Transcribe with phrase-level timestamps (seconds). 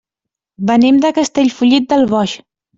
[0.71, 2.39] Venim de Castellfollit del Boix.